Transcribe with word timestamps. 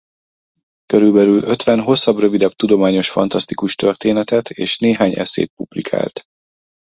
Körülbelül 0.85 1.43
ötven 1.43 1.81
hosszabb-rövidebb 1.81 2.51
tudományos-fantasztikus 2.51 3.75
történetet 3.75 4.49
és 4.49 4.77
néhány 4.77 5.13
esszét 5.13 5.51
publikált. 5.55 6.23